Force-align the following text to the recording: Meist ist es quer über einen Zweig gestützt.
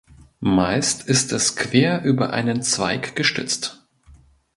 Meist 0.39 1.07
ist 1.07 1.31
es 1.31 1.55
quer 1.55 2.01
über 2.03 2.33
einen 2.33 2.63
Zweig 2.63 3.15
gestützt. 3.15 3.85